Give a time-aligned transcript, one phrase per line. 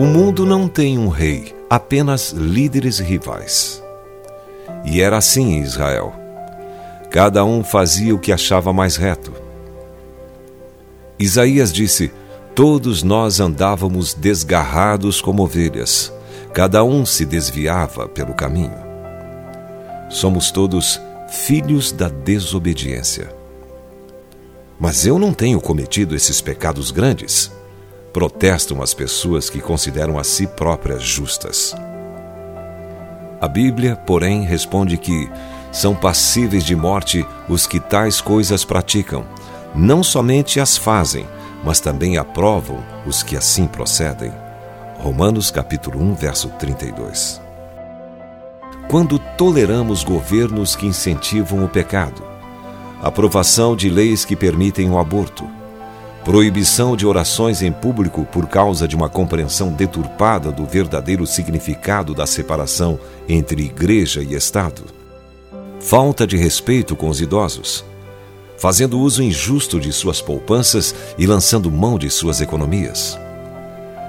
[0.00, 3.82] O mundo não tem um rei, apenas líderes rivais.
[4.84, 6.14] E era assim em Israel.
[7.10, 9.32] Cada um fazia o que achava mais reto.
[11.18, 12.10] Isaías disse:
[12.54, 16.10] Todos nós andávamos desgarrados como ovelhas,
[16.54, 18.89] cada um se desviava pelo caminho.
[20.10, 23.34] Somos todos filhos da desobediência.
[24.78, 27.50] Mas eu não tenho cometido esses pecados grandes
[28.12, 31.74] protestam as pessoas que consideram a si próprias justas.
[33.40, 35.30] A Bíblia, porém, responde que
[35.72, 39.24] são passíveis de morte os que tais coisas praticam,
[39.74, 41.26] não somente as fazem,
[41.64, 44.32] mas também aprovam os que assim procedem.
[44.98, 47.49] Romanos capítulo 1, verso 32.
[48.90, 52.24] Quando toleramos governos que incentivam o pecado,
[53.00, 55.48] aprovação de leis que permitem o aborto,
[56.24, 62.26] proibição de orações em público por causa de uma compreensão deturpada do verdadeiro significado da
[62.26, 62.98] separação
[63.28, 64.82] entre igreja e Estado,
[65.78, 67.84] falta de respeito com os idosos,
[68.58, 73.16] fazendo uso injusto de suas poupanças e lançando mão de suas economias,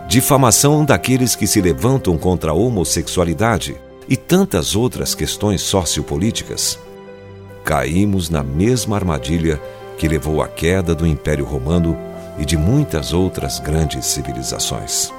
[0.08, 3.80] difamação daqueles que se levantam contra a homossexualidade
[4.12, 6.78] e tantas outras questões sociopolíticas.
[7.64, 9.58] Caímos na mesma armadilha
[9.98, 11.98] que levou à queda do Império Romano
[12.38, 15.14] e de muitas outras grandes civilizações.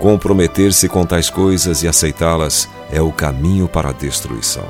[0.00, 4.66] Comprometer-se com tais coisas e aceitá-las é o caminho para a destruição.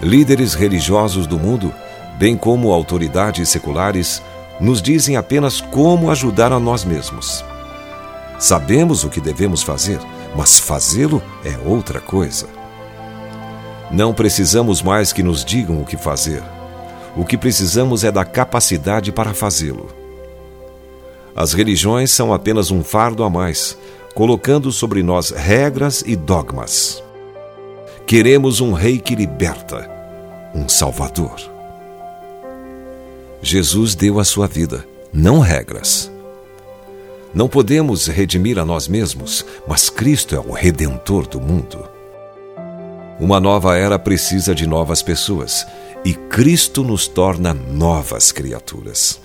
[0.00, 1.70] Líderes religiosos do mundo,
[2.18, 4.22] bem como autoridades seculares,
[4.58, 7.44] nos dizem apenas como ajudar a nós mesmos.
[8.38, 9.98] Sabemos o que devemos fazer,
[10.36, 12.46] mas fazê-lo é outra coisa.
[13.90, 16.42] Não precisamos mais que nos digam o que fazer
[17.18, 19.88] o que precisamos é da capacidade para fazê-lo.
[21.34, 23.76] As religiões são apenas um fardo a mais,
[24.14, 27.02] colocando sobre nós regras e dogmas.
[28.06, 29.90] Queremos um rei que liberta,
[30.54, 31.34] um salvador.
[33.42, 36.10] Jesus deu a sua vida, não regras.
[37.34, 41.88] Não podemos redimir a nós mesmos, mas Cristo é o redentor do mundo.
[43.20, 45.66] Uma nova era precisa de novas pessoas
[46.04, 49.20] e Cristo nos torna novas criaturas.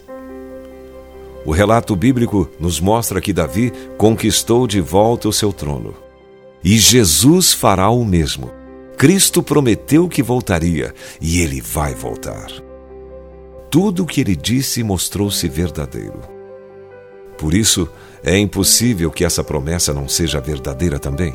[1.46, 5.94] O relato bíblico nos mostra que Davi conquistou de volta o seu trono.
[6.64, 8.50] E Jesus fará o mesmo.
[8.98, 12.48] Cristo prometeu que voltaria e ele vai voltar.
[13.70, 16.22] Tudo o que ele disse mostrou-se verdadeiro.
[17.44, 17.90] Por isso,
[18.24, 21.34] é impossível que essa promessa não seja verdadeira também.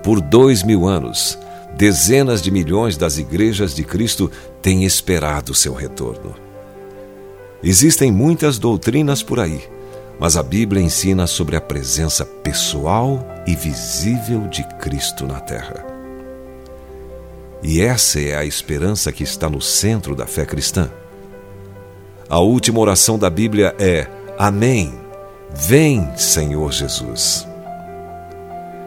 [0.00, 1.36] Por dois mil anos,
[1.76, 4.30] dezenas de milhões das igrejas de Cristo
[4.62, 6.36] têm esperado seu retorno.
[7.64, 9.60] Existem muitas doutrinas por aí,
[10.20, 15.84] mas a Bíblia ensina sobre a presença pessoal e visível de Cristo na terra.
[17.60, 20.88] E essa é a esperança que está no centro da fé cristã.
[22.30, 24.06] A última oração da Bíblia é:
[24.38, 24.94] Amém.
[25.50, 27.44] Vem, Senhor Jesus.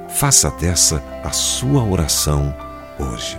[0.07, 2.56] Faça dessa a sua oração
[2.97, 3.38] hoje.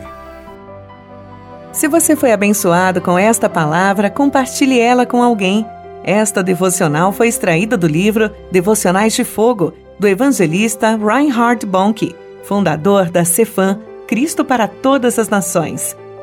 [1.72, 5.64] Se você foi abençoado com esta palavra, compartilhe ela com alguém.
[6.04, 13.24] Esta devocional foi extraída do livro Devocionais de Fogo, do evangelista Reinhard Bonnke, fundador da
[13.24, 15.96] Cefam, Cristo para Todas as Nações.